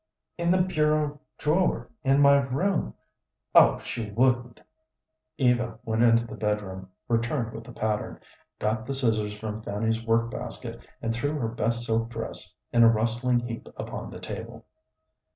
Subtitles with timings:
[0.35, 2.95] "In the bureau drawer in my room.
[3.53, 4.59] Oh, she wouldn't."
[5.37, 8.19] Eva went into the bedroom, returned with the pattern,
[8.57, 12.89] got the scissors from Fanny's work basket, and threw her best silk dress in a
[12.89, 14.65] rustling heap upon the table.